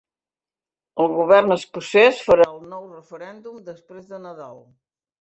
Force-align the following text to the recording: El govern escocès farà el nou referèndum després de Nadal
El 1.03 1.13
govern 1.17 1.57
escocès 1.57 2.23
farà 2.31 2.49
el 2.49 2.59
nou 2.75 2.91
referèndum 2.97 3.63
després 3.71 4.13
de 4.13 4.25
Nadal 4.29 4.63